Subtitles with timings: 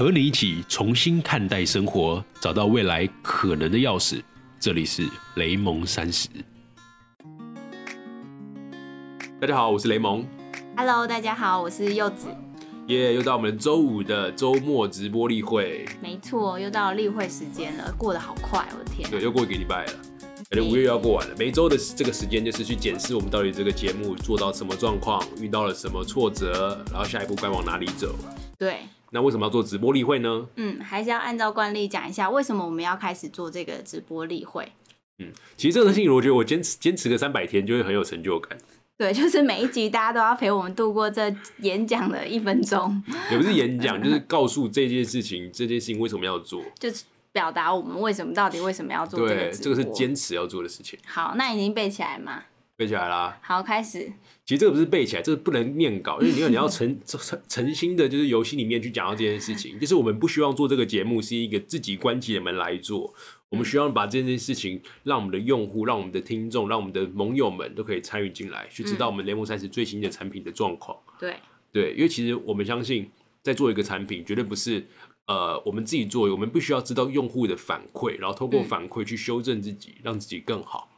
[0.00, 4.22] 和你一起重新看待生活，找到未来可能的钥匙。
[4.58, 6.26] 这里是雷蒙三十。
[9.38, 10.24] 大家好，我是雷蒙。
[10.74, 12.28] Hello，大家好，我是柚子。
[12.86, 19.10] 耶又到我们周五的周末直播例会，没错，又到了例会时间了，过得好快，我的天！
[19.10, 19.92] 对，又过一个礼拜了，
[20.48, 21.36] 感觉五月又要过完了。
[21.38, 28.14] 每周的这个时间就是去检视我们到底这个节目做到什么状况，遇到了什么挫折，然后下一步该往哪里走。
[28.58, 28.78] 对，
[29.10, 30.46] 那为什么要做直播例会呢？
[30.56, 34.72] 嗯，还是要按照惯例讲一下，为什么我们要开始做这个直播例会？
[35.18, 38.56] 嗯其实这个事情，我觉得我坚持坚持个三百天就会很有成就感，
[38.96, 46.64] 对， 就是每一集大家都要陪我们度过这演讲的一分钟，也不是演讲，就是告诉这件事情，这件事情为什么要做。
[46.80, 50.98] 就是表达我们为什么到底为什么要做这个对，这个是坚持要做的事情。
[51.06, 52.44] 好，那已经背起来吗？
[52.80, 53.38] 背起来啦。
[53.42, 54.10] 好，开始。
[54.46, 59.78] 其实这个不是背起来，这个不能念稿，因为你要你要诚 诚诚心的，就是游戏里面去讲到这件事情。
[59.78, 63.12] 就是我们不希望做这个节目是一个自己关起的门来做，
[63.50, 70.96] 我们希望把这件事情让我们的用户、让我们的听众、让我们的盟友们都可以参与进来，去知道我们联盟三十最新的产品的状况。
[71.18, 71.36] 对，
[71.70, 73.10] 对，因为其实我们相信，
[73.42, 74.86] 在做一个产品，绝对不是
[75.26, 80.89] 呃我们自己做，我们必须要知道用户的反馈，然后通过嗯反馈去修正自己，让自己更好。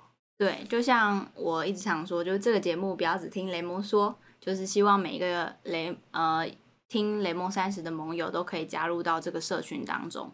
[0.43, 6.45] 对，就像我一直想说，就是这个节目不要只听雷蒙说，就是希望每一个雷呃
[6.89, 10.29] 听雷蒙三十的盟友都可以加入到这个社群当中，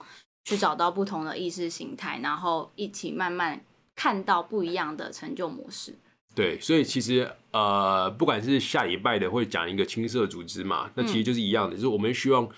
[0.46, 3.60] 去找到不同的意识形态，然后一起慢慢
[3.94, 5.94] 看到不一样的成就模式。
[6.34, 12.48] 对，所以其实呃，不管是下礼拜的会讲一个青色组织嘛，那其实就是一样的，就是我们希望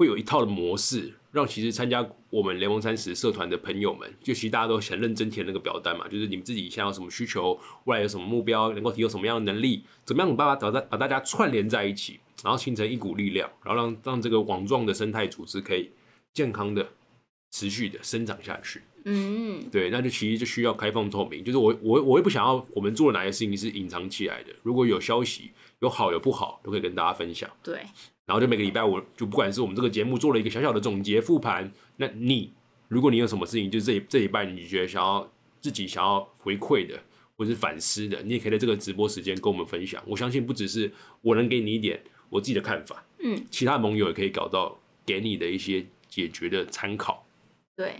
[0.00, 15.90] 会有一套的模式，让其实参加我们联盟三十社团的朋友们，就其实大家都很认真填那个表单嘛，就是你们自己现在有什么需求，未来有什么目标，能够提供什么样的能力，怎么样的办法把把把大家串联在一起，然后形成一股力量，然后让让这个网状的生态组织可以
[16.32, 16.88] 健康的、
[17.50, 18.80] 持续的生长下去。
[19.04, 25.50] 嗯，对，那就其实就需要开放透明，就是我我我也不想要我们做的哪些事情是隐藏起来的，如果有消息
[25.80, 27.48] 有好有不好，都可以跟大家分享。
[27.62, 27.74] 对，
[28.26, 32.52] 然后就每个礼拜我就不管是我们这个节目做了一个小小的总结复盘，那你
[32.88, 37.00] 如果你有什么事情，就这这一半你觉得想要自己想要回馈的
[37.36, 40.02] 或是反思的，你也可以在这个直播时间跟我们分享。
[40.06, 47.24] 我相信不只是我能给你一点我自己的看法，嗯，其他盟友也可以搞到给你的一些解决的参考，
[47.74, 47.94] 对。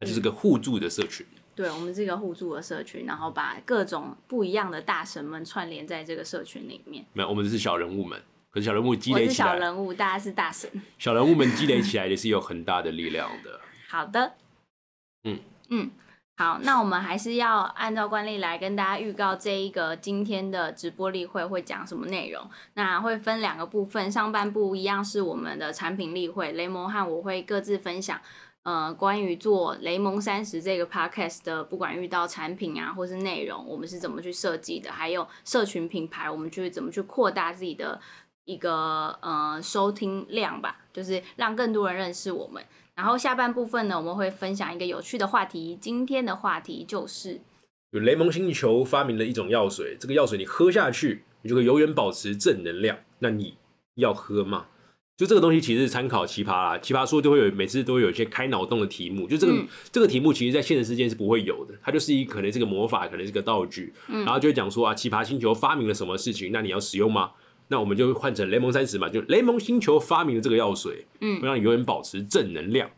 [0.00, 1.26] 那就是个互助的社群。
[1.54, 7.04] 对，我们是一个互助的社群，然后把各种不一样的大神们串联在这个社群里面。
[7.12, 10.70] 没有，我们是小人物们，可是小人物积累起来，小人物，大家是大神。
[10.98, 13.60] 小人物们积累起来也是有很大的力量的。
[13.90, 14.34] 好的，
[15.24, 15.90] 嗯嗯，
[16.36, 22.48] 好，那我们还是要按照惯例来跟大家预告这一个今天的直播例会会讲什么内容。
[22.74, 28.20] 那会分两个部分，上半部一样是我们的产品例会，雷蒙和我会各自分享。
[28.68, 37.98] 呃，关于做雷蒙三十这个 podcast 的，不管遇到产品啊，或是内容，我们是怎么去设计的，还有社群品牌，我们去怎么去扩大自己的
[38.44, 42.62] 一个呃收听量吧，就是让更多人认识我们。
[42.94, 45.78] 然后下半部分呢，我们会分享一个有趣的话题。
[45.80, 47.40] 今天的话题就是，
[47.92, 52.98] 有雷蒙星球发明了一种药水，这个药水你喝下去，你就会永远保持正能量。
[53.20, 53.56] 那你
[53.94, 54.66] 要喝吗？
[55.18, 67.32] 就这个东西其实是参考奇葩啦，奇葩说就会有每次都会有一些开脑洞的题目，就这个、嗯这个题目其实在现实世界是不会有的，它就是一可能是个魔法，可能是个道具，嗯然后就会讲说啊，奇葩星球发明了什么事情，那你要使用吗？
[67.66, 72.88] 那我们就换成雷蒙三十嘛，就雷蒙星球发明了这个药水，嗯会让你永远保持正能量。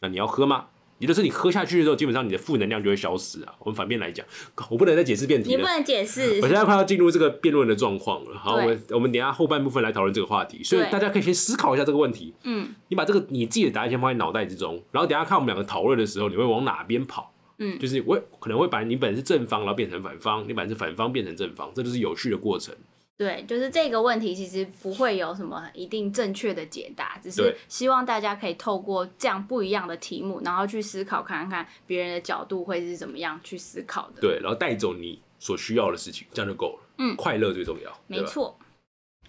[0.00, 0.68] 那你要喝吗？
[0.98, 3.54] 也就是你喝下去的时候，基本上你的负能量就会消失啊。
[3.58, 4.24] 我们反面来讲，
[4.70, 5.68] 我不能再解释辩题了你不。
[5.68, 8.38] 能解释我，现在快要进入这个辩论的状况了。
[8.38, 12.32] 好，我们我们等下后半部分来讨论这个话题，所以大家可以先思考一下这个问题。
[12.44, 17.32] 嗯你把这个你自己的答案先放在脑袋之中，然后等下看我们两个讨论的时候，你会往哪边跑？
[17.58, 22.74] 嗯，就是我可能会把你本来是正方，然后变成反方；你本来是反方变成正方，这就是有趣的过程。
[23.18, 34.20] 对，就是这个问题其实不会有什么一定正确的解答，只是希望大家可以透过这样不一样的题目，然后去思考看看别人的角度会是怎么样去思考的。
[34.20, 36.80] 对，然后带走你所需要的事情，这样就够了。
[36.98, 38.58] 嗯快乐最重要，没错。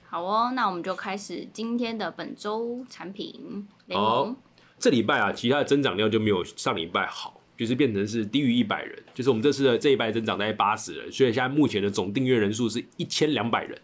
[0.03, 4.35] 好哦，那我们就开始今天的本周产品雷好蒙。
[4.77, 13.77] 这礼拜啊，其他的增长量就没有上礼拜好，就是变成是低于一百人，就是我们这次的这一拜增长大概八十人，所以现在目前的总订阅人数是一千两百人。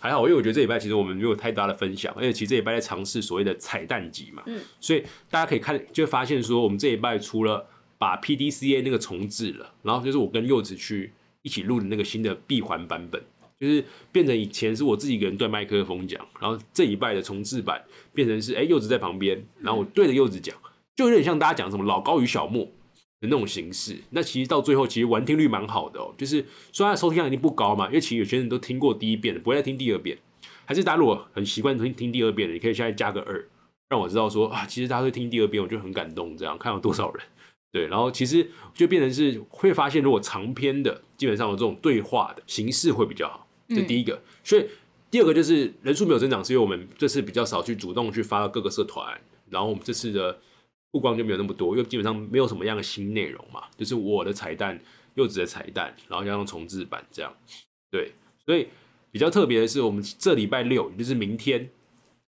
[0.00, 7.66] 还好，因为我觉得这礼拜其实我们没有太大的分享，而且其实这礼拜在尝试所谓的彩蛋集嘛，嗯，所以大家可以看就会发现说，我们这礼拜除了
[7.98, 11.12] 把 PDCA 那个重置了，然后就是我跟柚子去
[11.42, 13.20] 一起录的那个新的闭环版本，
[13.58, 17.82] 就是变成以前是我自己一个人对麦克风讲，然后这一拜的重置版
[18.14, 20.54] 变成是哎柚子在旁边，然后我对着柚子讲，
[20.94, 22.70] 就有点像大家讲什么老高与小莫
[23.20, 23.96] 的那种形式。
[24.10, 30.18] 那其实到最后其实完听率蛮好的哦，就是虽然收听量一定不高嘛，因为其实有些人都听过第一遍不会再听第二遍。
[30.64, 33.48] 还是大家如果很习惯听听第二遍的，你可以现在加个二，
[33.88, 36.36] 让我知道说啊，其实大家会听第二遍，我就很感动。
[36.36, 37.24] 这样看有多少人？
[37.72, 43.46] 对，然后其实就变成是会发现，如果长篇的，基本上有这种对话的形式会比较好。
[43.68, 44.66] 这第一个，所以
[45.10, 49.18] 第二个就是人数没有增长，是因为我们这次比较少去主动去发到各个社团，
[49.50, 50.38] 然后我们这次的
[50.90, 54.80] 曝光就没有那么多，因为基本上没有什么样的新内容嘛，就是我的彩蛋、
[55.14, 57.34] 柚子的彩蛋，然后加上重置版这样。
[57.90, 58.12] 对，
[58.44, 58.68] 所以
[59.10, 61.70] 比较特别的是，我们这礼拜六，也就是明天，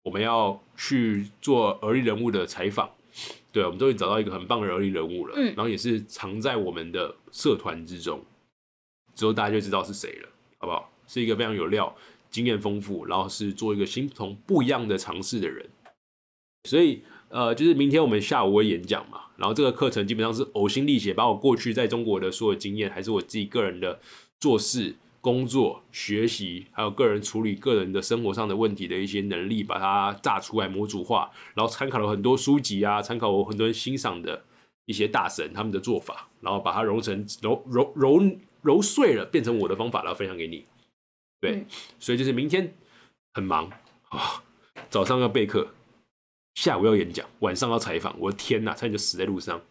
[0.04, 2.90] 我们要去做儿力人物的采访。
[3.52, 8.24] 对，我们终于找到一个很棒的儿力人物了，然后也是藏在我们的社团之中，
[9.16, 10.30] 之后大家就知道是谁了，
[10.60, 10.92] 好不好？
[11.08, 11.96] 是一个非常有料、
[12.30, 15.68] 经验丰富，然后是做一个新同不一样的尝试的人。
[16.70, 24.00] 所以，呃，就是明天我们下午会演讲嘛，然后这个课程基本上是呕心沥血，把我过去在中国的所有经验，还是我自己个人的
[24.40, 24.96] 做事。
[25.22, 34.42] 工作、学习，还有个人处理个人的生活上的问题的一些能力，把它炸出来模组化，然后参考了很多书籍啊，参考我很多人欣赏的
[34.86, 38.22] 一些大神他们的做法，然后把它揉成揉揉揉
[38.62, 40.64] 揉碎了，变成我的方法，然后分享给你。
[41.42, 41.66] 对，
[42.00, 42.74] 所以就是明天
[43.34, 43.70] 很忙
[44.08, 44.42] 啊，
[44.90, 45.68] 早上要备课，
[46.56, 49.62] 下午要演讲，晚上要采访，我的天哪，差点就死在路上。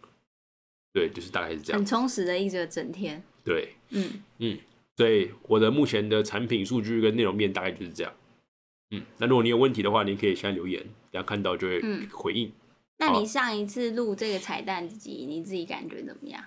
[0.93, 3.21] 对，就是大概是这样，很充实的一整天。
[3.43, 4.57] 对，嗯嗯。
[4.97, 8.11] 所以我的目前的产品数据跟内容面大概就是这样，
[8.91, 11.81] 嗯，那如果你有问题的话，你可以现在留言，等下看到就会
[12.11, 12.51] 回应。
[12.97, 16.43] 那你上一次录这个彩蛋集，你自己感觉怎么样？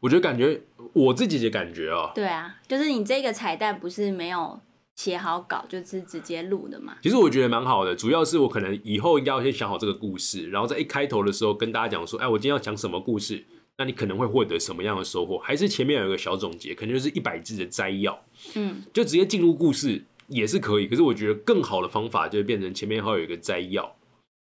[0.00, 0.60] 我觉得感觉
[0.92, 4.60] 我自己的感觉哦，对啊，就是你这个彩蛋不是没有
[4.96, 6.96] 写好稿，就是直接录的嘛。
[7.02, 13.44] 其实我觉得蛮好的，主要是我可能以后应该要先想好这个故事，然后在一开头的时候跟大家讲说，哎，我今天要讲什么故事。
[13.76, 15.36] 那你可能会获得什么样的收获？
[15.38, 18.24] 还是前面有一个小总结，可能就是一百字的摘要，
[18.54, 20.86] 嗯，就直接进入故事也是可以。
[20.86, 23.96] 可是我觉得更好的方法就是变成前面还有一个摘要，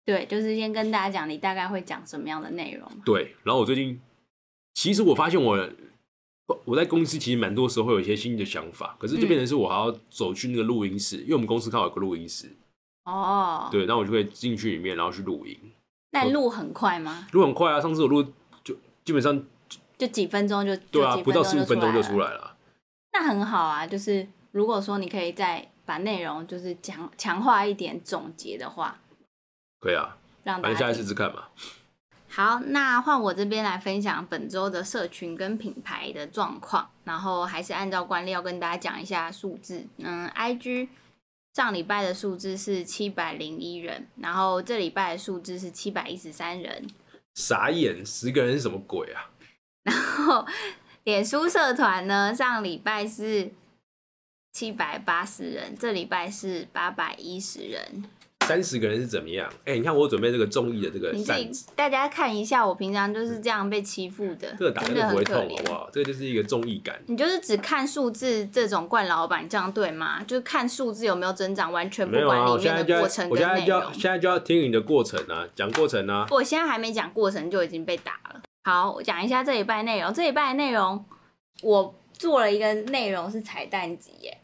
[0.04, 2.92] 对，就是先跟大家讲你大概会讲什么样的内容。
[3.06, 4.02] 对，然后我最近
[4.74, 5.70] 其实我发现我
[6.66, 12.56] 我在公司其实蛮多时候会有一些新的想法，可是就变成是我还要走去那个录音室，因为我们公司刚好有个录音室。
[13.06, 15.58] 哦，对，那我就会进去里面，然后去录音。
[16.12, 17.28] 那录很快吗？
[17.32, 17.80] 录很快啊！
[17.80, 18.24] 上次我录
[18.64, 18.76] 就。
[19.06, 19.44] 基本上
[19.98, 22.56] 就几分钟就对啊，不到十五分钟就出来了。
[23.14, 29.00] 那很好啊，就是如果说你可以再把内容就是强强化一点总结的话，
[29.80, 31.46] 可以啊，让大家下来试试看嘛。
[32.32, 39.86] 好，那换我这边来分享本周的社群跟品牌的状况，然后还是按照惯例要跟大家讲一下数字。
[39.98, 40.88] 嗯，IG
[41.56, 46.88] 上礼拜的数字是七百零一人，然后这礼拜的数字是七百一十三人。
[47.34, 49.32] 傻眼，十个人是什么鬼啊？
[49.84, 50.46] 然后，
[51.04, 52.34] 脸书社团呢？
[52.36, 53.52] 上礼拜是
[54.52, 58.04] 七百八十人，这礼拜是八百一十人。
[58.50, 59.48] 三十个人是怎么样？
[59.64, 65.90] 哎，你看我准备这个综艺的这个扇子，大家看一下，我平常就是这样被欺负的，这个打的不会痛，好不好？
[65.94, 67.00] 这个就是一个综艺感。
[67.06, 70.24] 你就是只看数字这种惯老板，这样对吗？
[70.24, 73.94] 就是看数字有没有增长，完全不管里面的过程跟内容。
[73.94, 76.26] 现在就要听你的过程啊，讲过程啊。
[76.32, 78.42] 我现在还没讲过程就已经被打了。
[78.64, 80.12] 好，我讲一下这一拜内容。
[80.12, 81.06] 这一拜内容，
[81.62, 84.40] 我做了一个内容是彩蛋集耶。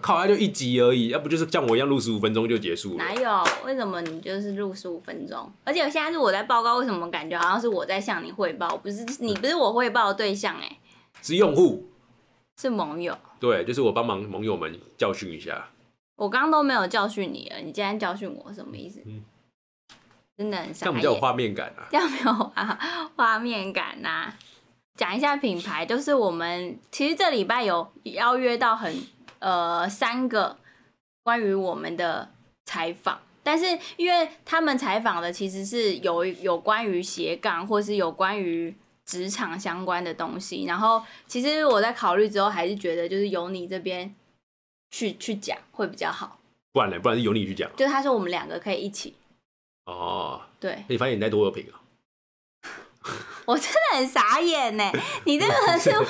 [0.00, 3.04] 靠，他就一集而已，要不就是像我一样录十五分钟就结束了。
[3.04, 3.44] 哪有？
[3.64, 5.50] 为什么你就是录十五分钟？
[5.64, 8.76] 而且现在是我在报告，为什么感觉好像是我在向你汇报？
[8.76, 10.78] 不是你，不是我汇报的对象哎，
[11.22, 11.88] 是用户，
[12.60, 13.16] 是盟友。
[13.40, 15.68] 对，就是我帮忙盟友们教训一下。
[16.16, 19.02] 我刚刚都没有教训你了，你今天教训我什么意思？
[19.04, 19.22] 嗯，
[20.38, 20.86] 真的很傻。
[20.86, 21.88] 这样比较有画面感啊。
[21.90, 24.32] 这样没有啊画面感呐。
[24.96, 28.94] 讲一下品牌，就是我们其实这礼拜有邀约到很。
[29.38, 30.58] 呃，三个
[31.22, 32.30] 关于我们的
[32.64, 38.74] 采访，但是因为他们采访的其实是有有关于斜杠，或是有关于
[39.04, 40.64] 职场相关的东西。
[40.64, 44.14] 然后，其实我在考虑之后，还是觉得就是由你这边
[44.90, 46.38] 去去讲会比较好。
[46.72, 46.98] 不然呢？
[46.98, 47.70] 不然是由你去讲。
[47.76, 49.14] 就他说我们两个可以一起。
[49.84, 50.42] 哦。
[50.58, 50.84] 对。
[50.88, 51.80] 你发现你在多有品啊？
[53.46, 54.84] 我真的很傻眼呢！
[55.24, 56.00] 你这个是莫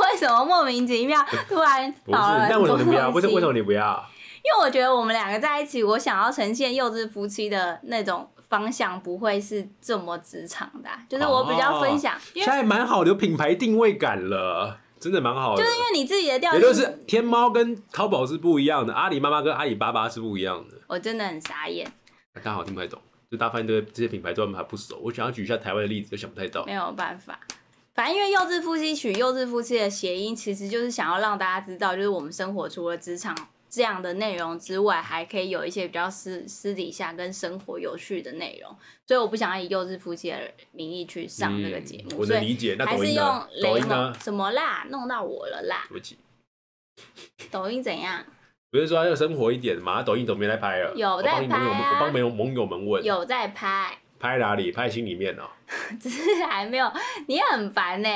[0.00, 2.48] 为什么莫名其妙突然 跑了？
[2.48, 3.10] 那为什么你不要？
[3.10, 4.04] 为什么为什么你不要？
[4.42, 10.88] 因为我觉得我们两个在一起，我想要呈现幼稚夫妻的那种方向，不会是这么职场的。
[11.08, 14.78] 就是我比较分享，现在蛮好的，有品牌定位感了。
[14.98, 15.62] 真的蛮好的。
[15.62, 20.76] 就是因为你自己的调也，就是天猫跟淘宝是不一样的，阿里妈妈跟阿里巴巴是不一样的。
[20.88, 21.90] 我真的很傻眼，
[22.34, 24.98] 大家好听不太懂，就大家发现这个这些品牌专门还不熟。
[24.98, 26.72] 我想要举一下台湾的例子，就想不太到没。
[26.72, 27.38] 有办法。
[27.94, 33.36] 反正因为幼稚夫妻取幼稚夫妻的谐音，其实就是想要让大家知道，就是我们生活除了职场
[33.68, 38.74] 这样的内容之外，还可以有一些比较私私底下跟生活有趣的内容。
[39.06, 40.38] 所以我不想要以幼稚夫妻的
[40.72, 42.76] 名义去上这个节目，嗯我能理解。
[42.78, 43.46] 那还是用？
[43.54, 44.20] 雷呢蒙？
[44.20, 45.98] 什么啦，弄到我了啦对！
[45.98, 46.16] 不起，
[47.50, 48.24] 抖音怎样？
[48.70, 50.02] 不是说要生活一点嘛？
[50.02, 50.92] 抖音怎么没来拍了？
[50.94, 54.70] 有在拍啊我帮盟友盟友们问，有在拍，拍哪里？
[54.70, 55.42] 拍心里面哦。
[56.00, 56.90] 只是还没有。
[57.26, 58.08] 你很烦呢、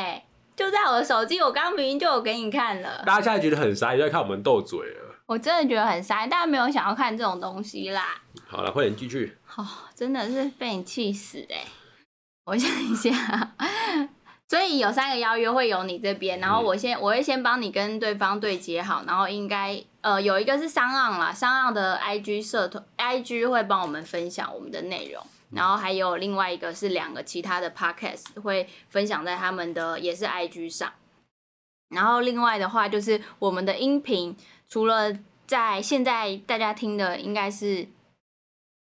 [0.55, 3.03] 就在我的手机，我刚刚明明就有给你看了。
[3.05, 5.01] 大家现在觉得很傻，也在看我们斗嘴了。
[5.27, 8.23] 我真的觉得很傻，大家没有想要看这种东西啦。
[8.47, 9.37] 好了，快点继续。
[9.57, 11.65] 哦，真的是被你气死哎、
[12.45, 13.55] 我想一下，
[14.49, 25.27] 所以有三个邀约会有你这边，然后我先我会先帮你跟对方对接好，然后应该呃有一个是商岸啦，商岸的 IG 社团 IG 会帮我们分享我们的内容。
[25.51, 30.93] 然后还有另外一个是两个其他的 podcast 会分享在他们的也是 IG 上，
[31.89, 34.37] 然后另外的话就是我们的音频，
[34.69, 37.87] 除了在现在大家听的应该是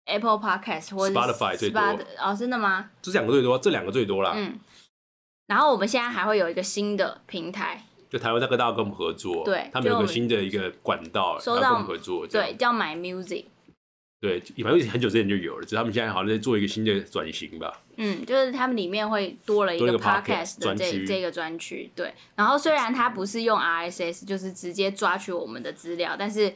[0.06, 1.80] Apple Podcast 或者 Spotify 最多
[2.20, 2.90] 哦，真的吗？
[3.02, 4.34] 这两个最多，这两个最多啦。
[4.36, 4.60] 嗯。
[5.48, 12.26] 然后我们现在还会有一个新的平台，就台湾大哥大家跟我们合作，对他们有个新的一个管道，收到要跟我们合作。
[12.28, 13.46] 对，叫 My Music。
[14.20, 17.82] 对，反正很久之前就有了，只是他们现在好像在做一个新的转型吧。
[17.98, 22.12] 嗯，就是他们里面会多了一个 podcast 的这这个专区，对。
[22.36, 26.52] 然后虽然它不是用 RSS，就是直接抓取我们的资料，但是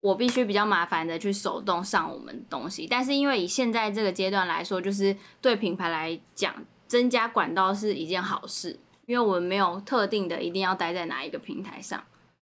[0.00, 2.86] 我必须比较麻烦的去手动上我们的东西。
[2.88, 6.54] 但是因为以现在这个阶段来说，就是对品牌来讲，
[6.86, 8.78] 增加管道是一件好事，
[9.12, 12.02] 因为我们没有特定的一定要待在哪一个平台上，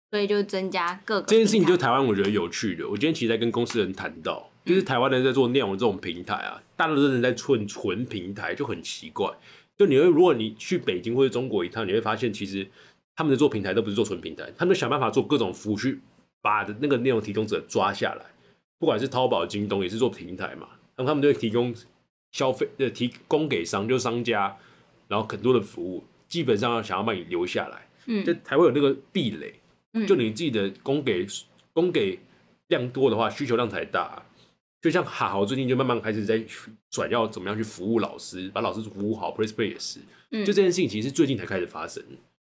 [0.10, 2.90] 所以就增加各个这件事情就台湾我觉得有趣的。
[2.90, 9.32] 我今天其实在跟公司人谈到，就是台湾人在做内容这种平台啊，大多数人在纯纯平台就很奇怪。
[9.78, 12.68] 就你会，如果你去北京或者中国一趟，你会发现其实
[13.16, 16.02] 他们的做平台都不是做纯平台，他们想办法做各种服务去
[16.42, 18.26] 把的那个内容提供者抓下来。
[18.80, 21.72] 不管是淘宝、京东也是做平台嘛，然后他们就会提供
[22.32, 24.58] 消费呃提供给商，就是商家，
[25.08, 27.88] 然后很多的服务，基本上要想要把你留下来。
[28.10, 29.54] 嗯就才会有那个壁垒，
[29.92, 31.28] 嗯就你自己的供给
[31.74, 32.18] 供给
[32.68, 34.24] 量多的话，需求量才大。
[34.82, 36.42] 就像哈豪最近就慢慢开始在
[36.90, 40.00] 转要怎么样去服务老师，把老师服务好，Press Play 也是，
[40.32, 42.02] 嗯就这件事情其实是最近才开始发生。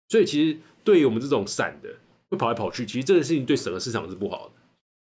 [0.10, 1.96] 所以其实对于我们这种散的
[2.30, 4.54] 会跑来跑去，其实这件事情对整个市场是不好的。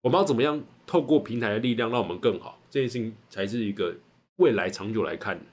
[0.02, 3.96] 我们要怎么样透过平台的力量让我们更好，这件事情才是一个
[4.36, 5.44] 未来长久来看的。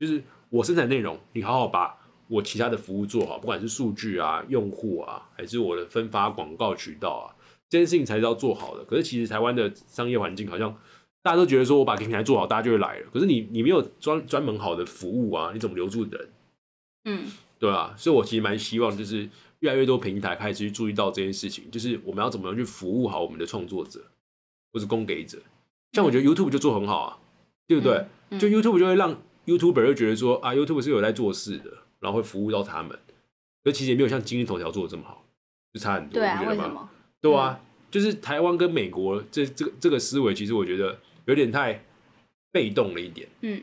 [0.00, 0.20] 就是
[0.50, 1.96] 我生产内容，你好好把
[2.28, 7.36] 我其他的服务做好，不管是数据啊、用户啊，还是我的分发广告渠道啊，
[7.68, 8.84] 这件事情才是要做好的。
[8.84, 10.74] 可是其实台湾的商业环境好像
[11.22, 13.06] 大家都觉得说我把平台做好，大家就会来了。
[13.12, 16.28] 可是你你没有专专门好的服务啊，你怎么留住人？
[17.04, 17.26] 嗯
[17.58, 19.28] 对啊，所以我其实蛮希望，就是
[19.60, 24.02] 越来越多平台开始去注意到这件事情，就是我们要怎么样去服务好我们的创作者
[24.72, 25.38] 或是供给者。
[25.92, 27.18] 像我觉得 YouTube 就做很好啊，
[27.66, 28.04] 对不对？
[28.30, 29.16] 嗯就 YouTube 就会让
[29.46, 31.70] YouTuber 就觉得说啊，YouTube 是有在做事的，
[32.04, 32.96] 然后会服务到他们。
[33.64, 35.24] 可其实也没有像今日头条做的这么好，
[35.72, 36.20] 就差很多。
[36.20, 36.90] 对啊，你觉得吗？
[37.20, 37.58] 对啊，
[37.90, 41.82] 就是台湾跟美国这这个这个思维，其实我觉得有点太
[42.52, 43.26] 被动了一点。
[43.40, 43.62] 嗯，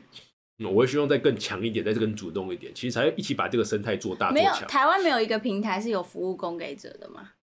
[0.58, 4.52] 嗯我会希望再更强一点，再更主动一点，其实才一起把这个生态做大做没有。
[4.68, 7.34] 台湾没有一个平台是有服务供给者的吗？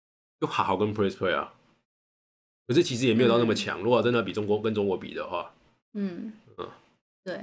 [0.41, 1.55] 就好好跟 Press Play 啊，
[2.67, 3.81] 可是其实也没有到那么强。
[3.83, 5.53] 如果真的比中国跟中国比的话，
[5.95, 6.69] 嗯嗯，
[7.25, 7.41] 对，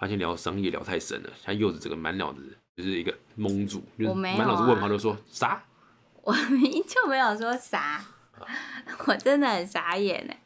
[0.00, 5.62] 发现聊生意聊太深了，像柚子这个满脑子就是一个蒙住，就是我没有满脑子啊问号，就说啥？
[6.24, 8.02] 我明明就没有说啥，
[9.06, 10.40] 我真的很傻眼哎。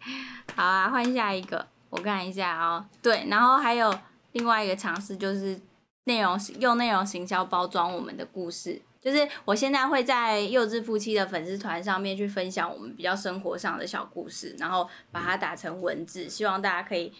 [0.56, 2.84] 好啊，换下一个，我看一下哦。
[3.00, 3.96] 对，然后还有
[4.32, 5.60] 另外一个尝试就是
[6.04, 8.82] 内容用内容行销包装我们的故事。
[9.00, 17.12] 就是我现在会在幼稚夫妻的粉丝团上面去分享我们比较生活上的小故事，然后把它打成文字，希望大家可以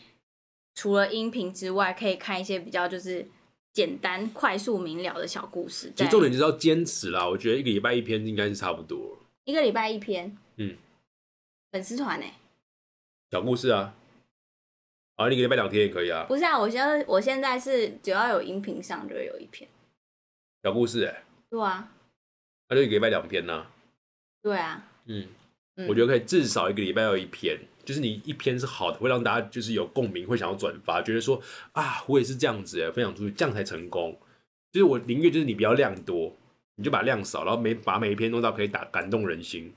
[0.74, 3.26] 除了音频之外，可以看一些比较就是
[3.72, 5.92] 简单、快速、明了的小故事。
[5.96, 7.28] 其实重点就是要坚持啦。
[7.28, 9.18] 我觉得一个礼拜一篇应该是差不多。
[9.44, 10.76] 一个礼拜一篇，嗯，
[11.70, 12.26] 粉丝团呢？
[13.30, 13.94] 小故事啊，
[15.16, 16.24] 啊，你一个礼拜两天也可以啊。
[16.28, 19.68] 不是啊，我现在我现在是只要有音频上就会有一篇。
[20.62, 21.92] 小故事哎、对啊，
[22.68, 23.66] 那就一个礼拜两篇呐、
[24.40, 25.28] 对啊，嗯，
[25.76, 31.40] 嗯我觉得可以至少一个礼拜要一篇，就是你一篇是好的，会让大家就是有共鸣，会想要转发，觉得说
[31.72, 34.16] 啊，我也是这样子哎，分享出去，这样才成功。
[34.72, 36.36] 就是我宁愿就是你不要量多，
[36.76, 39.72] 你就把量少，然后每把每一篇弄到可以打感动人心，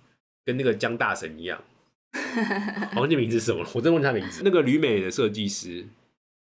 [0.45, 1.63] 跟那个江大神一样。
[2.95, 4.41] 忘记名字是什么了，我真忘记他名字。
[4.43, 5.85] 那个旅美的设计师，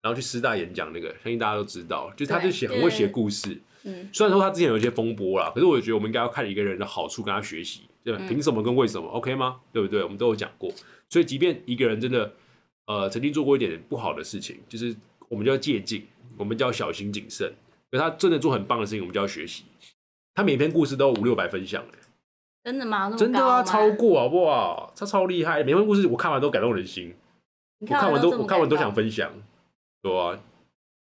[0.01, 3.59] 然后去师大演讲那个，相信大家都知道，就是他就写很会写故事。
[3.83, 8.19] 嗯，虽然说他之前有一些风波啦，可是我觉得我们应该要看一个人的好处跟他学习，对吧？
[8.21, 9.59] 嗯凭什么跟为什么，OK 吗？
[9.71, 10.03] 对不对？
[10.03, 10.71] 我们都有讲过。
[11.09, 12.33] 所以即便一个人真的
[12.85, 14.95] 呃曾经做过一点不好的事情，就是
[15.29, 16.01] 我们就要借鉴，
[16.37, 17.53] 我们就要小心谨慎。
[17.91, 19.63] 可他真的做很棒的事情，我们就要学习。
[20.33, 21.89] 他每篇故事都有五六百分享、欸，
[22.63, 23.03] 真的吗？
[23.03, 24.91] 那么真的啊，超过好不好？
[24.95, 27.13] 他超厉害，每篇故事我看完都感动人心，
[27.79, 29.31] 你我看完都我看完都想分享，
[30.01, 30.39] 对啊，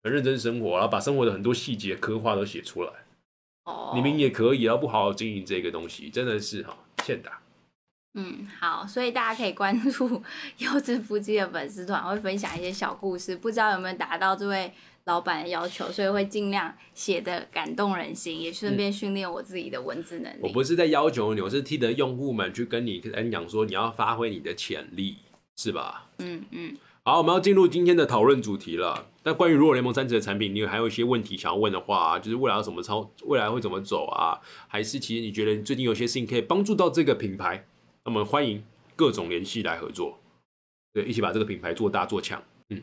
[0.03, 2.91] 很认真生活，然后把生活的很多细节刻画都写出来。
[3.65, 7.41] 哦，你们也可以，然后不好好经营这个东西，真的是哈欠打。
[8.15, 10.23] 嗯，好，所以大家可以关注
[10.59, 14.71] 优质夫妻的粉丝团，会分享一些小故事，不知道有没有达到这位
[15.05, 20.39] 老板的要求，所以会尽量写的感动人心，也顺便训练我自己的文字能力。
[20.43, 25.17] 我不是在要求你，我是替的用户们去跟你跟你讲说，你要发挥你的潜力，
[25.57, 26.11] 是吧？
[26.19, 29.09] 嗯嗯，好，我们要进入今天的讨论主题了。
[29.25, 34.39] 那关于如果联盟三十的产品，你有还有一些问题想要问的话，就是未来要怎么操，未来会怎么走啊？
[34.69, 37.67] 还是其实你觉得最近有些事情可以帮助到这个品牌？
[38.05, 38.63] 那么欢迎
[38.95, 40.21] 各种联系来合作，
[40.93, 42.41] 对，一起把这个品牌做大做强。
[42.69, 42.81] 嗯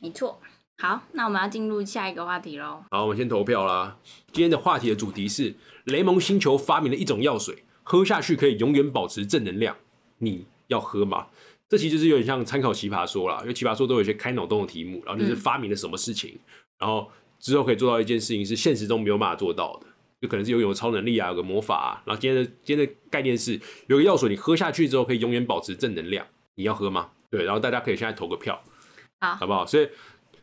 [0.00, 0.40] 没错。
[0.78, 2.82] 好，那我们要进入下一个话题喽。
[2.90, 3.96] 好，我们先投票啦。
[4.32, 9.76] 今天的话题的主题是雷蒙星球发明了一种药水，喝下去可以永远保持正能量。
[10.18, 11.28] 你要喝吗？
[11.74, 16.38] 这其实就是有点像参考奇葩说啦，因为奇葩说都有一些开脑洞的题目，然后就是嗯发明了什么事情，
[16.78, 19.86] 然后之后可以做到一件事情是现实中没有办法做到的，
[20.20, 22.02] 就可能是拥有超能力啊，有个魔法啊。
[22.04, 26.24] 然后今天的今天的概念是有个药水，你喝下去之后可以永远保持正能量。
[26.54, 27.10] 你要喝吗？
[27.30, 28.62] 对，然后大家可以现在投个票，
[29.20, 29.66] 好好不好？
[29.66, 29.88] 所以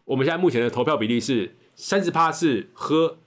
[0.04, 3.18] 我们现在目前的投票比例是三十趴是喝，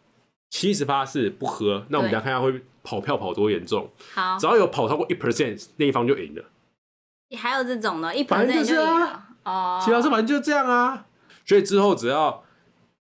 [0.51, 1.87] 七十趴是不喝。
[1.89, 6.45] 那我们对等下看一下会跑票跑多严重，好只，要有跑超过一 percent，那一方就赢了。
[7.37, 8.81] 还有这种的，一反正 percent 就是。
[9.45, 11.05] 哦，其他是反正就这样啊。
[11.45, 12.43] 所以之后只要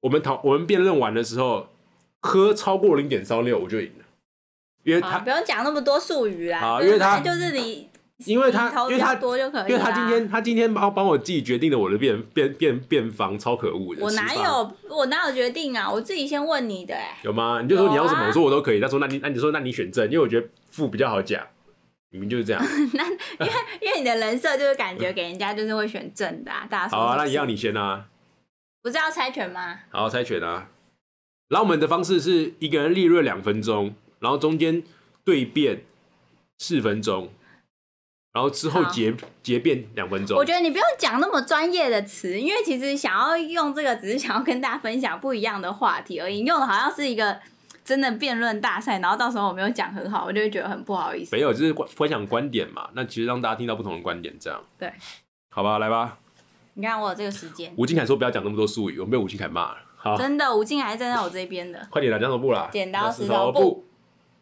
[0.01, 1.69] 我们讨我们辩论完的时候，
[2.21, 4.05] 喝超过零点三六，我就赢了，
[4.83, 6.59] 因为他好不用讲那么多术语啦。
[6.59, 7.89] 啊因为他就是你，
[8.25, 9.67] 因为他因为他多就可以啦。
[9.69, 14.03] 因为他今天他今天帮帮我自己决定了我的辩辩辩辩方，超可恶的。
[14.03, 15.89] 我哪有我哪有决定啊？
[15.91, 17.61] 我自己先问你的哎、有吗？
[17.63, 18.79] 你就说你要什么，啊我说我都可以。
[18.79, 21.41] 他说那你那你说那你选正，因为我觉得负比较好讲。
[22.11, 22.61] 你们就是这样。
[22.93, 23.09] 那
[23.45, 28.07] 因为因为你的人设就是感觉给人家就是会选正的、啊，大家说好啊，那一样你先啊。
[28.81, 29.79] 不是要猜拳吗？
[29.89, 30.69] 好，猜拳啊。
[31.49, 34.83] 然后我们的方式是一个人利润两分钟，然后中间
[35.25, 35.83] 对辩
[36.59, 37.29] 四分钟，
[38.31, 40.45] 然后之后好结结辩两分钟我。
[40.45, 46.41] 觉得你不用讲那么专业的词，因为其实想要用这个，只是想要跟大家分享不一样的话题而已。
[46.41, 47.39] 你用的好像是一个
[47.89, 51.35] 真的辩论大赛，然后到时候我没有讲很好，我就会觉得很不好意思。
[51.35, 52.87] 没有，就是分享观点嘛。
[52.93, 54.93] 那其实让大家听到不同的观点，这样对，
[55.49, 55.79] 好吧？
[55.79, 56.19] 来吧。
[56.75, 59.77] 你看我有这个时间，吴敬凯说不要讲那么多术语，我们被吴敬凯骂了。
[59.97, 62.69] 好，真的吴静还站在我这边的，快点来讲手布啦。
[62.71, 63.83] 剪刀石石头布。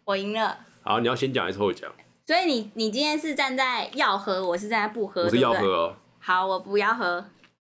[0.03, 0.57] 我赢了。
[0.81, 1.89] 好，你要先讲还是后讲？
[2.25, 5.53] 所以你你今天是站在要喝，我是站在不喝，我是要。
[5.53, 5.95] 喝哦。
[6.19, 7.23] 好，我不要喝，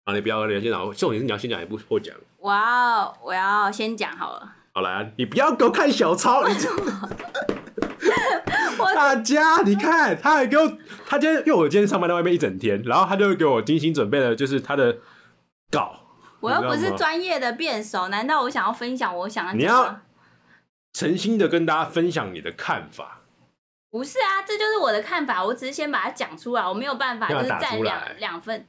[0.06, 0.94] 好，你不要喝，你先讲。
[0.94, 2.14] 重点是你要先讲，还不后讲。
[2.38, 4.56] 我要我要先讲好了。
[4.80, 6.54] 好来啊，你不要给我看小抄，你
[8.96, 10.66] 大家你看，他还给我，
[11.06, 15.00] 他今天因为我今天上班在外面一整天，然后他就给我精心准备了，就是他的
[15.70, 16.00] 稿。
[16.40, 20.00] 我又不是专业的辩手，难道我想要分享我想要你要？
[20.94, 23.20] 诚心的跟大家分享你的看法。
[23.92, 28.66] 不是啊，这就是我的看法，我只是先把它讲出来，我没有办法就是在两两分，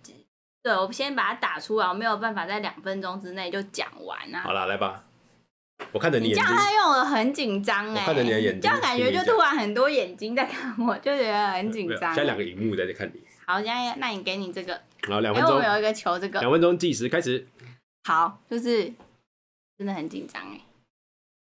[0.61, 4.53] 对我先把它打出来，我没有办法在两分钟之内就讲完啊好。
[4.53, 5.05] 了，来吧，
[5.93, 12.15] 我看着你眼睛样，他用的很紧张哎，我看着你的眼睛这样感觉就突然很多眼睛在看我，就觉得很紧张。
[12.15, 13.21] 现在两个荧幕在这看你。
[13.47, 17.47] 好，现在那你给你这个，好，两因分钟，为我们有一个球，这个两分钟计时开始。
[18.05, 18.93] 好，就是
[19.77, 20.61] 真的很紧张哎。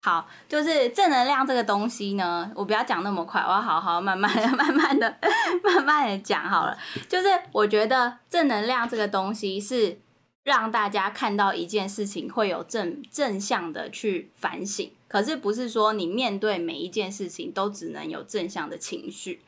[0.01, 5.17] 好，就是正能量这个东西呢，我不要讲那么快，我要好好慢慢的、 慢慢的、
[5.63, 6.77] 慢慢的讲好了。
[7.09, 9.97] 就是我觉得正能量这个东西是
[10.45, 19.41] 让大家看到一件事情会有正正向的去反省，可是不是说你面对每一件事情都只能有正向的情绪。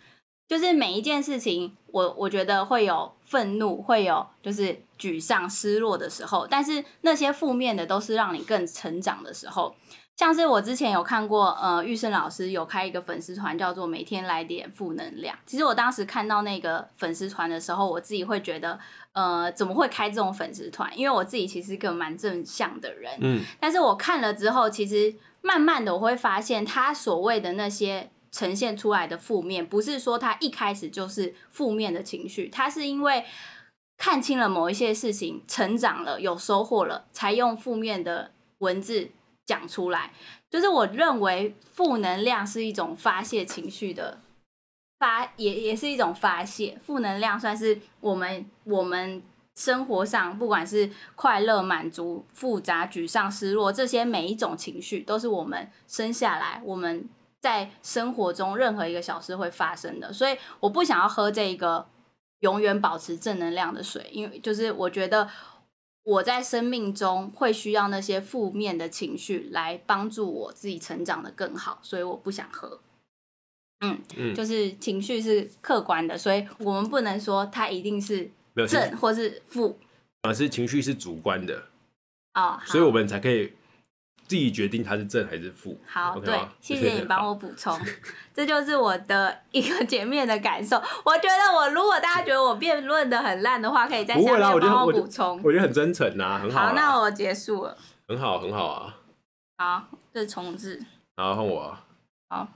[0.47, 9.75] 就是每一件事情，我我觉得会有愤怒，会有就是沮丧、失落的时候，但是那些负面的都是让你更成长的时候。
[10.15, 15.37] 像是我之前有看过，呃，玉生老师有开一个粉丝团，叫做“每天来点负能量”。
[15.45, 18.79] 其实我当时看到那个粉丝团的时候，我自己会觉得，
[19.17, 20.95] 呃，怎么会开这种粉丝团？
[20.95, 33.25] 因为我自己其实是个蛮正向的人，嗯，但是我看了之后，其实慢慢的我会发现，他所谓的那些呈现出来的负面，不是说他一开始就是负面的情绪，他是因为
[33.97, 39.09] 看清了某一些事情，成长了，有收获了，才用负面的文字
[39.47, 40.13] 讲出来。
[40.51, 44.19] 就是我认为负能量是一种发泄情绪的
[44.99, 46.79] 发，也也是一种发泄。
[46.85, 49.21] 负能量算是我们我们。
[49.57, 57.09] 生活上，不管是快乐、满足、复杂、沮丧、失落，这些每一种情绪，都是我们生下来我们
[57.41, 60.13] 在生活中任何一个小事会发生的。
[60.13, 61.87] 所以，我不想要喝这个
[62.41, 65.27] 永远保持正能量的水，因为就是我觉得
[66.03, 72.79] 我在生命中会需要那些负面的情绪来帮助我自己成长的更好，所以我不想喝。
[73.81, 78.31] 嗯嗯，就是情绪是客观的，所以我们不能说它一定是。
[78.67, 79.77] 正或是负，
[80.23, 81.65] 而是情绪是主观的
[82.33, 83.53] 哦，所以我们才可以
[84.25, 85.79] 自己决定它是正还是负。
[85.85, 87.79] 好，对，谢谢你帮我补充，
[88.33, 90.75] 这就是我的一个前面的感受。
[91.05, 95.39] 我觉得我如果大家觉得我辩论的很烂的话，可以在下面帮我补充。
[95.43, 96.69] 我觉得很真诚呐，很好。
[96.69, 97.77] 好，那我结束了。
[98.07, 98.97] 很好，很好啊。
[99.59, 100.83] 好，这是重置。
[101.15, 101.77] 然后换我。
[102.29, 102.47] 好。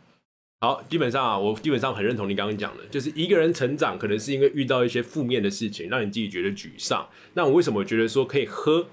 [0.64, 7.10] 好，基本上啊，我基本上很认同你刚刚讲的，就是一个人成长可能是因为遇到一些负面的事情，让你自己觉得沮丧。
[7.34, 8.86] 那我为什么觉得说可以喝，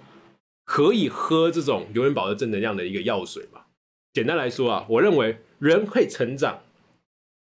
[0.64, 3.66] 可以喝这种永远保持正能量的一个药水嘛？
[4.14, 6.62] 简单来说啊，我认为人会成长，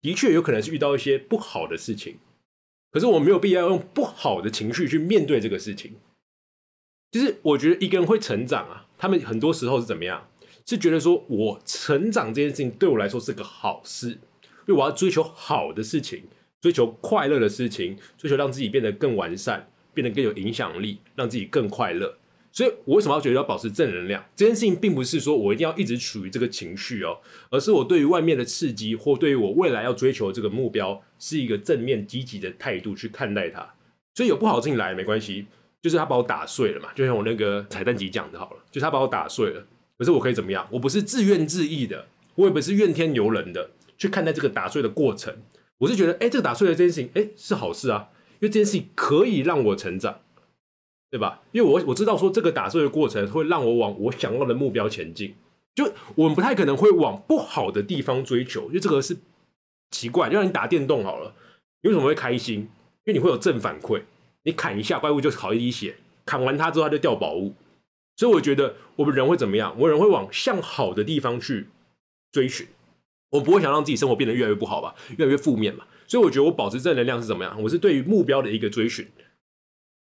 [0.02, 2.18] 的确有可能是遇到一些不好的事情，
[2.92, 5.94] 可是我没有必要用不好的情绪去面对这个事情。
[7.12, 10.28] 就是我觉得一个人会成长啊，他们很多时候是怎么样？
[10.68, 14.20] 是觉得说，我成长这件事情对我来说是个好事，因
[14.68, 16.26] 为我要追求好的事情，
[16.60, 22.18] 追求快乐的事情，追求让自己变得更完善，变得更有影响力，让自己更快乐。
[22.52, 24.26] 所以，我为什么要觉得要保持正能量？
[24.36, 33.76] 这件事情并不是说我一定要一直处于这个情绪哦，而是我对于外面的刺激，或对于我未来要追求这个目标，是一个正面积极的态度去看待它。
[34.16, 35.46] 所以有不好的事情来没关系，
[35.82, 39.66] 就是他把我打碎了嘛，就像我那个彩蛋集讲的好了，就是他把我打碎了。
[39.98, 40.68] 可是我可以怎么样？
[40.72, 45.36] 我不是自怨自艾的，我也不是怨天尤人的去看待这个打碎的过程。
[45.80, 50.22] 我是觉得，哎，这个打碎的这件事情，哎，是好事啊，因为这件事情可以让我成长，
[51.10, 51.42] 对吧？
[51.52, 55.36] 因为我我知道说这个打碎的过程会让我往我想要的目标前进。
[55.76, 59.18] 就我们不太可能会往不好的地方追求，因为这个是
[59.92, 60.28] 奇怪。
[60.28, 61.36] 就像你打电动好了，
[61.84, 62.62] 你为什么会开心？
[63.06, 64.02] 因为你会有正反馈，
[64.44, 67.54] 你砍一下怪物就好一滴血，砍完它之后它就掉宝物。
[68.18, 69.74] 所以我觉得我们人会怎么样？
[69.80, 71.68] 我人会往向好的地方去
[72.32, 72.68] 追寻。
[73.30, 75.86] 我不会想让自己生活变得越来越不好吧，越来越负面嘛。
[76.08, 77.62] 所以我觉得我保持正能量是怎么样？
[77.62, 79.08] 我是对于目标的一个追寻。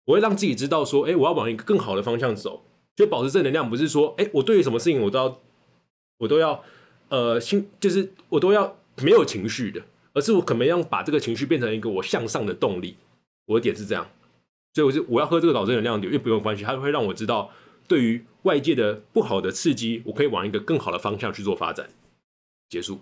[0.04, 2.64] 我会让自己知道说，哎，我要往一个更好的方向走。
[2.96, 5.40] 所以保持正能量不是说，哎，我对于什么事情我都要
[6.18, 6.62] 我都要
[7.08, 9.80] 呃心，就是我都要没有情绪的，
[10.12, 12.96] 而是我可能要把这个情绪变成一个我向上的动力。
[13.46, 14.06] 我的点是这样，
[14.74, 17.50] 所以我就我要喝这个保持正能量的，因为不用关系，它会让我知道。
[17.92, 21.90] 对于外界的不好的刺激，我可以往一个更好的方向去做发展。
[22.70, 23.00] 结束。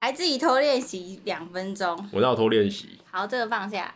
[0.00, 1.96] 还自己偷练习两分钟。
[2.10, 2.98] 我要偷练习。
[3.08, 3.94] 好，这个放下。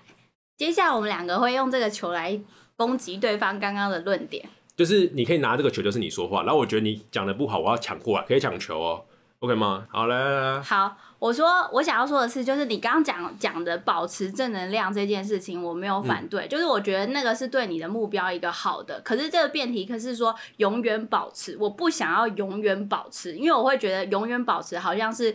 [0.56, 2.40] 接下来我们两个会用这个球来
[2.76, 4.48] 攻击对方刚刚的论点。
[4.76, 9.04] 就是你可以拿这个球，就是你说话，然后我觉得你讲的不好，我要抢过来，可以抢球哦。
[9.40, 9.88] OK 吗？
[9.90, 10.62] 好，来来来。
[10.62, 19.00] 好，我说我想要说的是，就是你刚刚讲讲的保持正能量这件事情，我没有反对，就是我觉得那个是对你的目标一个好的。
[19.02, 25.34] 可是这个辩题可是说永远保持，我不想要永远保持，因为我会觉得永远保持好像是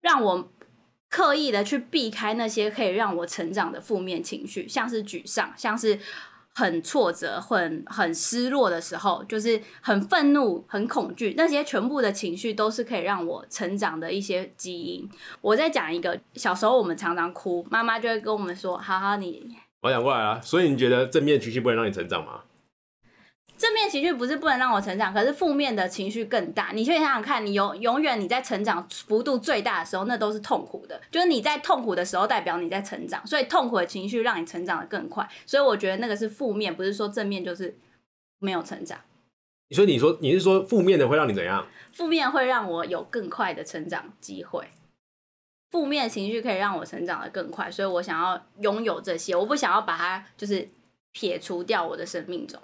[0.00, 0.50] 让我
[1.10, 5.98] 刻意的去避开那些可以让我成长的负面情绪，像是沮丧，像是。
[6.58, 15.06] 很挫折、很很失落的时候，就是很愤怒、很恐惧，那些全部的情绪都是可以让我成长的一些基因。
[15.42, 22.40] 我再讲一个小时候，我们常常哭，妈妈就会跟我们说：“好好，你。”我讲过来了，所以你觉得正面情绪不能让你成长吗？
[23.58, 26.72] 正面情绪不是不能让我成长，可是负面的情绪更大。
[26.74, 31.00] 你去想想看，你永永远你在成长幅度最大的时候，那都是痛苦的。
[31.10, 35.26] 就是你在痛苦的时候，代表你在成长，所以痛苦的情绪让你成长的更快。
[35.46, 37.76] 所以我觉得那个是负面，不是说正面就是
[38.38, 39.00] 没有成长。
[39.70, 41.66] 所以你说你是说负面的会让你怎样？
[41.92, 44.66] 负面会让我有更快的成长机会。
[45.70, 50.68] 负面情绪可以让我成长的更快，所以我想要拥有这些，我不想要把它就是
[51.12, 52.60] 撇除掉我的生命中。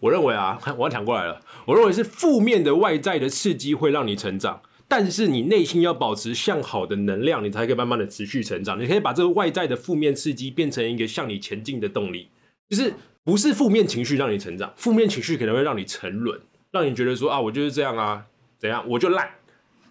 [0.00, 1.40] 我认为啊， 我要抢过来了。
[1.66, 8.80] 我认为是负面的外在的刺激会让你成长，但是你内心要保持向好的能量，你才可以慢慢的持续成长。
[8.80, 12.28] 你可以把这个外在的负面刺激变成一个向你前进的动力，
[12.68, 16.40] 就是不是负面情绪让你成长，负面情绪可能会让你沉沦，
[16.72, 18.24] 让你觉得说啊，我就是这样啊，
[18.58, 19.28] 怎样我就烂，，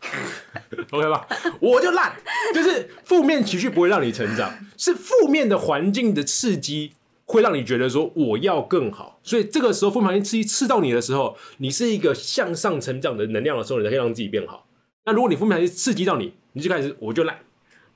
[0.92, 1.28] OK 吧？
[1.60, 2.16] 我就烂，
[2.54, 6.94] 就是负面情绪不会让你成长，是负面的环境的刺激
[7.32, 14.66] 会让你觉得说我要更好，所以这个时候负面环境刺激刺到你的时候，你是一个向上成长的能量的时候，你才可以让自己变好。
[15.06, 17.40] 那如果你负面环境刺激到你，你就开始我就烂，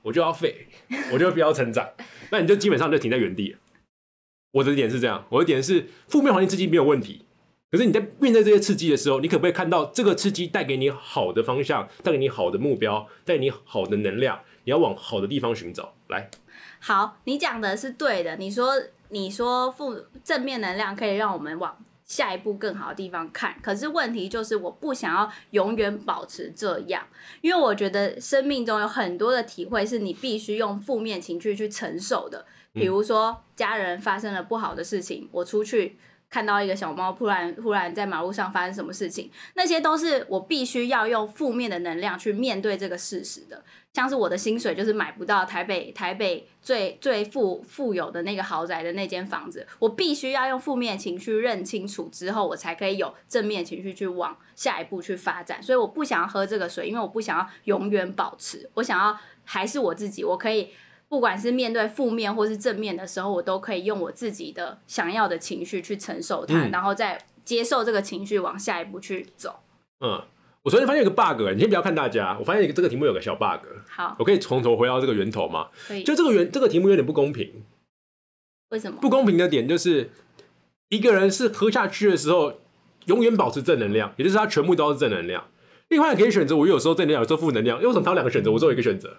[0.02, 0.68] 我就要废，
[1.12, 1.88] 我就不要成长，
[2.30, 3.58] 那你就基本上就停在原地了。
[4.52, 7.22] 我的点是这样，我的点是负面环境刺激没有问题。
[7.72, 14.38] 可是你在面对这些刺激的时候，你可不可以看到这个刺激带给你好的方向，带给你好的目标，带给你好的能量？
[14.62, 15.92] 你要往好的地方寻找。
[16.06, 16.30] 来，
[16.86, 18.36] 好，你讲的是对的。
[18.36, 18.74] 你说，
[19.08, 23.56] 你说负正面能量可以让我们往下一步更好的地方看。
[23.62, 27.02] 可是问题就是，我不想要永远保持这样，
[27.40, 32.44] 因为我觉得生命中有很多的体会是你必须用负面情绪去承受的。
[32.74, 35.98] 比如说，家人发生了不好的事情，我出去。
[36.34, 43.62] 看到一个小猫突然突然在马路上发生什么事情，那些都是我必须要用负面的能量去面对这个事实的。
[43.92, 55.62] 像是我的薪水就是买不到台北台北最最富富有的那个豪宅的那间房子，我必须要用负面情绪认清楚之后，我才可以有正面情绪去往下一步去发展。
[55.62, 60.70] 所以我不想要喝这个水，因为我不想要永远保持，我想要还是我自己，我可以。
[61.14, 69.60] 不管是面对负面或是正面的时候，我都可以用我自己的想要的情绪去承受它，然后再接受这个情绪往下一步去走。
[70.00, 70.20] 嗯，
[70.64, 73.64] 我昨天发现有个 bug，你先不要看大家，我发现这个题目有个小 bug。
[73.88, 75.68] 好，我可以从头回到这个源头吗？
[75.86, 76.02] 可以。
[76.02, 77.62] 就这个源，这个题目有点不公平。
[78.70, 78.98] 为什么？
[79.00, 80.10] 不公平的点就是
[80.88, 82.54] 一个人是喝下去的时候
[83.04, 85.44] 永远保持正能量，也就是他全部都是正能量。
[85.90, 87.78] 另外可以选择，我有时候正能量，有时候负能量。
[87.80, 89.18] 为什么他两个选择，我只有一个选择？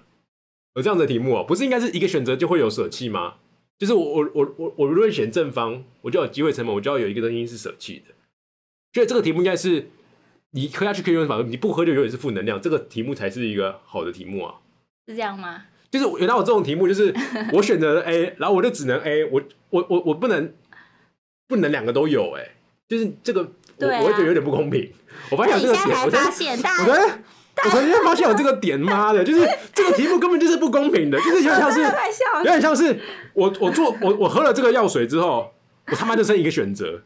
[0.75, 3.35] 有这样的题目哦，不是应该是一个选择就会有舍弃吗？
[3.77, 8.13] 就是我我我我我如果选正方，我就有机会成本，我就要有一个东西是舍弃的。
[8.93, 9.89] 所以这个题目应该是
[10.51, 12.61] 你喝下去可以用法，你不喝就永远是负能量。
[12.61, 14.55] 这个题目才是一个好的题目啊，
[15.07, 15.65] 是这样吗？
[15.91, 17.13] 就是原来我这种题目，就是
[17.53, 20.53] 我选择了 A， 然后我就只能 A，我我我我不能
[21.47, 22.55] 不能两个都有，哎，
[22.87, 23.41] 就是这个
[23.77, 24.91] 我我会觉得有点不公平。
[25.31, 27.19] 我发现这个点，我发现， 我觉得。
[27.63, 31.81] 我昨天发现有这个点，妈的，就是这个题目根本就是不公平的，就是有点像是，
[32.39, 32.99] 有点像是
[33.33, 35.53] 我我做我我喝了这个药水之后，
[35.87, 37.01] 我他妈就剩一个选择，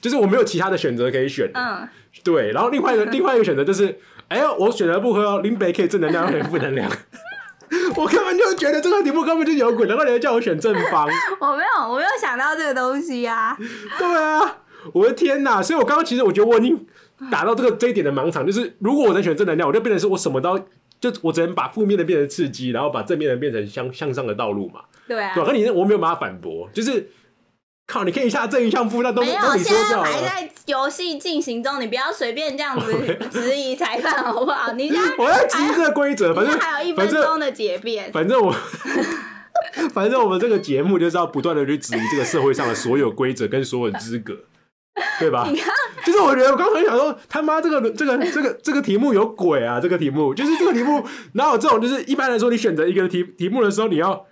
[0.00, 1.48] 就是我没有其他的选择可以选。
[1.54, 1.88] 嗯，
[2.24, 6.90] 对，然后另外一个另外一个选择就是，哎呀，我选择不喝，林北可以正能量，可以负能量。
[7.94, 11.08] 我根本就觉得这个题目根本就有鬼，难怪你要叫我选正方。
[11.40, 13.56] 我没有，我没有想到这个东西呀。
[13.98, 14.58] 对啊，
[14.92, 15.62] 我的天哪！
[15.62, 16.86] 所以我刚刚其实我觉得我已经。
[17.32, 20.58] 打到这个这一点的盲场，就是如果我能选正能量，我就变成是我什么都
[21.00, 24.80] 就我只能把负面的变成刺激，然后把正面的变成向向上的道路嘛。
[25.08, 27.10] 对啊，对，可你我没有办法反驳，就是
[27.86, 29.40] 靠，你可以一下正一下负，那都没有。
[29.56, 32.92] 现在还在游戏进行中，你不要随便这样子
[33.32, 34.72] 质疑裁判好不好？
[34.72, 38.12] 你 我要质疑这个规则，反正还有一分钟的结辩。
[38.12, 38.54] 反正我
[39.94, 44.34] 反正我们这个节目就是要不断的去质疑这个社会上的所有规则跟所有资格。
[45.20, 45.46] 对吧？
[45.50, 45.70] 你看，
[46.06, 49.80] 就是我觉得我刚才想说，他妈这个这个这个这个题目有鬼啊！
[49.80, 51.80] 这个题目就是这个题目哪有这种？
[51.80, 54.24] 就是一般来说，你选择一个题题目的时候，你要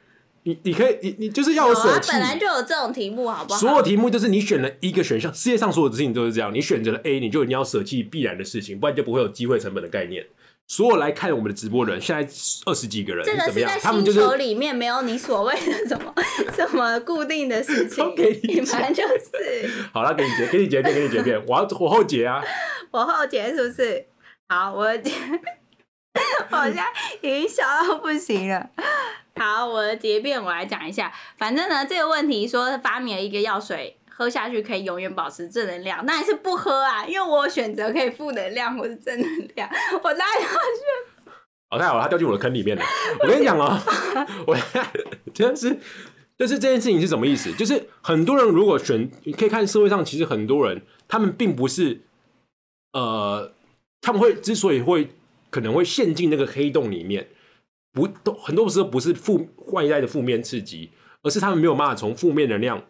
[0.44, 2.12] 你你可以你你就是要舍弃。
[2.12, 3.58] 本来就有这种题目，好不好？
[3.58, 6.54] 所有题目就是你选了一个选项，世界上所有的事情都是这样。
[6.54, 10.24] 你选择了 A，你就一定要舍弃必然的事情，不然就不会有机会成本的概念。
[10.66, 16.12] 所有来看我们的直播的人，现在二十几个人，这个是在星球里面没有你所谓的什么
[16.56, 18.04] 什么固定的事情，
[18.44, 19.70] 你们就是。
[19.92, 22.42] 好了，给你结，给你结辩，给你结辩，我要我后结啊，
[22.90, 24.06] 我后结是不是？
[24.48, 25.12] 好，我结，
[26.50, 26.86] 我现在
[27.20, 28.70] 已经笑到不行了。
[29.36, 33.98] 好，我的结辩我来讲一下，反正呢，这个问题说发明了一个药水。
[34.16, 37.04] 喝下去可以永远保持正能量，那还是不喝啊？
[37.04, 39.68] 因为我选择可以负能量或是正能量，
[40.02, 41.30] 我拉下去。
[41.70, 42.84] 哦太好了，他掉进我的坑里面了。
[43.20, 43.76] 我跟你讲哦，
[44.46, 44.56] 我
[45.34, 45.76] 真是，
[46.38, 47.52] 就是这件事情是什么意思？
[47.54, 52.02] 就是很多人如果选，你可以看社会上其实很多人，他们并不是，
[52.92, 53.52] 呃，
[54.00, 55.10] 他们会之所以会
[55.50, 57.28] 可能会陷进那个黑洞里面，
[57.92, 62.84] 不都很多时候不是负外在的负面刺激，而是他们没有办法从负面能量。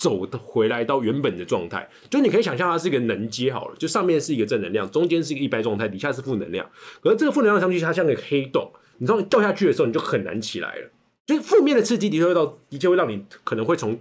[0.00, 6.66] 走的回来到原本的状态，就你可以想象它是一个能阶好了，就上面是一个正能量，中间是一个一般状态，底下是负能量。
[7.02, 10.88] 可是这个负能量上去，它像个黑洞，你知道掉下去的时候，你就很难起来了。
[11.26, 14.00] 就是负面的刺激的确会到，的确会让你可能会从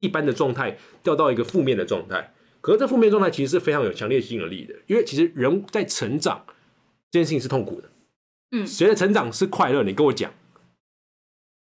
[0.00, 2.32] 一般的状态掉到一个负面的状态。
[2.62, 6.46] 可是这负面状态其实是非常有强烈吸引力的，因为其实人在成长
[7.10, 7.90] 这件事情是痛苦的。
[8.52, 9.82] 嗯，谁的成长是快乐？
[9.82, 10.32] 你跟我讲，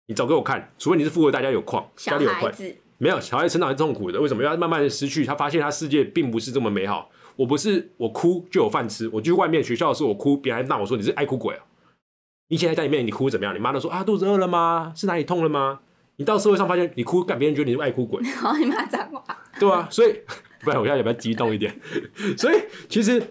[0.08, 2.50] 你找给我看，除非你是富二代家有矿，家里有矿。
[3.04, 4.42] 没有，小孩成长是痛苦的，为什么？
[4.42, 7.10] 因为他慢慢的失去，他发现他世界并不是这么美好。
[7.36, 11.66] 我不是我哭就有饭吃，我去外面学校的时候我哭，别人还骂我说你是爱哭鬼啊！
[12.48, 13.54] 你现在在家里面你哭怎么样？
[13.54, 14.94] 你妈都说啊肚子饿了吗？
[14.96, 15.82] 是哪里痛了吗？
[16.16, 19.22] 你到社会上发现你哭，干别人觉得你是爱哭鬼， 然后你骂脏话，
[19.60, 20.16] 对啊，所以
[20.64, 21.76] 不然我现在要不要激动一点？
[22.38, 23.22] 所以其实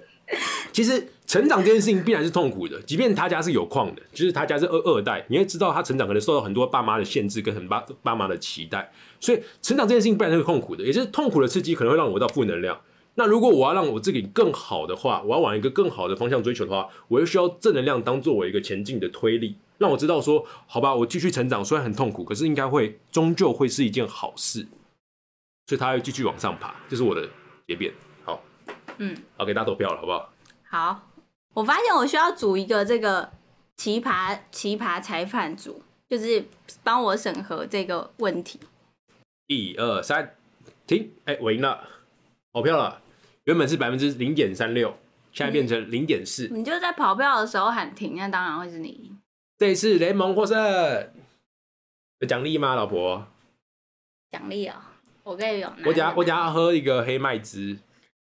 [0.72, 12.78] 其实成长这件事情必然是痛苦的，即便他家是有矿的，就是他家是二二代，你会知道他成长可能受到很多爸妈的限制跟很爸爸妈的期待，所以成长这件事情必然是痛苦的，也就是痛苦的刺激可能会让我到负能量。
[13.14, 24.68] 那如果我要让我自己更好的话，我要往一个更好的方向追求的话，我又需要正能量当做我一个前进的推力，让我知道说，好吧，我继续成长，虽然很痛苦，可是应该会终究会是一件好事，
[25.66, 27.26] 所以他会继续往上爬，这是我的
[27.66, 27.90] 结辩。
[28.22, 28.44] 好，
[28.98, 30.28] 嗯，好，给大家投票了，好不好？
[30.68, 31.11] 好，
[31.54, 33.30] 我发现我需要组一个这个
[33.76, 36.44] 奇葩奇葩裁判组，就是
[36.82, 38.58] 帮我审核这个问题。
[39.48, 40.34] 一二三，
[40.86, 41.12] 停！
[41.24, 41.88] 哎，我赢了，
[42.52, 43.02] 跑票了。
[43.44, 44.96] 原本是百分之零点三六，
[45.32, 46.48] 现在变成零点四。
[46.48, 49.18] 你就在跑票的时候喊停，那当然会是你赢。
[49.58, 50.56] 这一次联盟获胜，
[52.20, 53.26] 有奖励吗，老婆？
[54.30, 54.92] 奖励啊，
[55.24, 55.68] 我可以有。
[55.84, 57.78] 我等下我等下喝一个黑麦汁。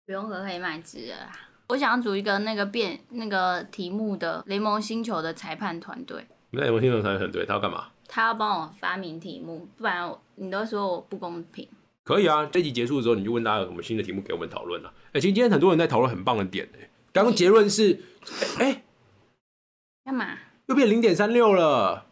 [0.06, 1.30] 不用喝黑麦汁了。
[1.68, 6.26] 我想组一个那个变那个题目的雷蒙星球的裁判团队。
[6.50, 7.86] 那雷蒙星球裁判团队他要干嘛？
[8.06, 11.66] 他要帮我发明题目，不然你都说我不公平。
[12.04, 14.92] 可以啊，这集结束的时候你就问大家有什么新的题目给我们讨论了。
[15.12, 16.90] 哎，其实今天很多人在讨论很棒的点哎。
[17.12, 17.98] 刚刚结论是，
[18.58, 18.84] 哎，
[20.04, 20.36] 干嘛？
[20.66, 22.04] 又变零点三六了。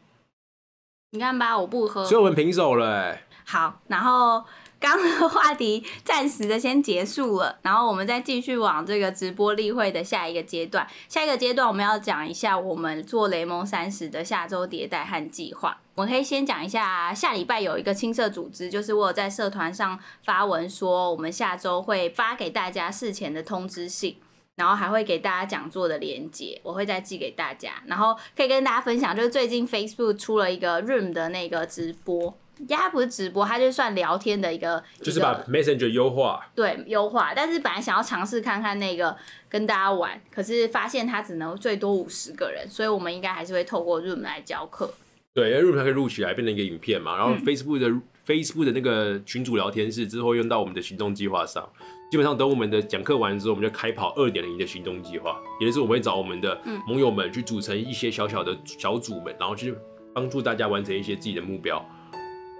[1.10, 2.90] 你看吧，我不喝，所以我们平手了。
[2.90, 4.44] 哎，好，然后。
[4.82, 10.84] 刚的话题暂时的先结束了，然后我们再继续往这个直播例会的下一个阶段。
[11.08, 15.78] 下一个阶段我们要讲一下我们做雷蒙三十的下周迭代和计划。
[15.94, 24.16] 我可以先讲一下，下礼拜有一个青社组织，就是我有在社团上发文说，我们下周会发给大家事前的通知信，
[24.56, 32.34] 然后还会给大家讲座的连接，我会再寄给大家，然后可以跟大家分享，就是最近 Facebook 出了一个 Room 的那个直播。
[32.68, 36.48] 它不是直播，它就算聊天的一个，就是把 Messenger 优化。
[36.54, 37.32] 对，优化。
[37.34, 39.16] 但是本来想要尝试看看那个
[39.48, 44.92] 跟大家玩，可是发现它只能最多五十个人，所以我们应该还是会透过 Room 来教课。
[45.34, 47.90] 对，因为 Room 它可以录起来变成一个影片嘛，然后 Facebook 的
[48.26, 51.68] Facebook 的那个群组聊天室之后用到我们的行动计划上。
[52.10, 59.74] 基本上等我们的讲课完之后，我们就开跑二点零的行动计划，也就是我们会找我们的盟友们去组成一些小小的小组们，然后去
[60.14, 61.82] 帮助大家完成一些自己的目标。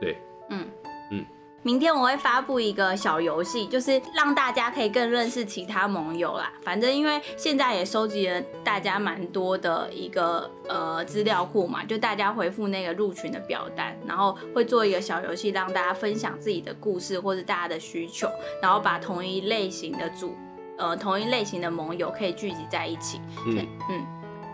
[0.03, 0.19] 对。
[0.51, 0.67] 嗯
[1.13, 1.25] 嗯，
[1.63, 6.53] 明天我会发布一个小游戏，就是让大家可以更认识其他盟友啦。
[6.63, 18.29] 反正因为现在也收集了大家蛮多的一个呃资料库嘛，就大家回复那个入群的表单，然后会做一个小游戏，让大家分享自己的故事或者大家的需求，
[18.61, 20.35] 然后把同一类型的组
[20.79, 23.21] 呃同一类型的盟友可以聚集在一起。
[23.47, 24.05] 嗯嗯，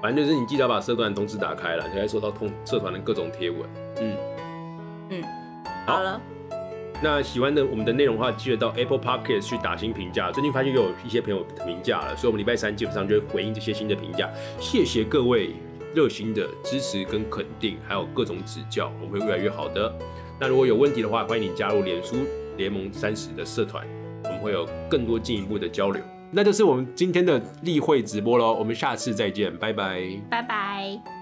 [0.03, 3.61] 反正就是你记得把社团通知打开了，你会收到通社团的各种贴文。
[4.01, 4.17] 嗯嗯。
[5.89, 6.21] 好了，
[7.03, 10.31] 那喜欢的我们的内容的话，记得到 Apple Podcast 去打新评价。
[10.31, 14.31] 最近发现有一些朋友评价了，所以我们礼拜三基本上就会回应这些新的评价。
[14.61, 15.51] 谢谢各位
[15.95, 19.93] 热心的支持跟肯定，还有各种指教，我们会越来越好的。
[20.39, 22.17] 那如果有问题的话，欢迎你加入脸书
[22.57, 23.87] 联盟三十的社团，
[24.25, 26.03] 我们会有更多进一步的交流。
[26.31, 31.18] 那就是我们今天的例会直播喽，我们下次再见，拜拜，拜拜。